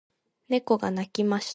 [0.47, 1.49] 猫が鳴きました。